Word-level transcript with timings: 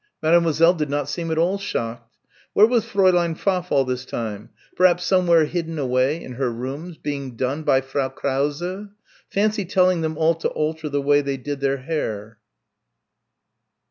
Mademoiselle 0.23 0.73
did 0.73 0.89
not 0.89 1.07
seem 1.07 1.29
at 1.29 1.37
all 1.37 1.59
shocked. 1.59 2.17
Where 2.53 2.65
was 2.65 2.85
Fräulein 2.87 3.37
Pfaff 3.37 3.71
all 3.71 3.85
this 3.85 4.03
time? 4.03 4.49
Perhaps 4.75 5.03
somewhere 5.05 5.45
hidden 5.45 5.77
away, 5.77 6.23
in 6.23 6.31
her 6.41 6.51
rooms, 6.51 6.97
being 6.97 7.35
"done" 7.35 7.61
by 7.61 7.81
Frau 7.81 8.09
Krause. 8.09 8.87
Fancy 9.29 9.63
telling 9.63 10.01
them 10.01 10.17
all 10.17 10.33
to 10.33 10.47
alter 10.49 10.89
the 10.89 11.03
way 11.03 11.21
they 11.21 11.37
did 11.37 11.59
their 11.59 11.77
hair. 11.77 12.39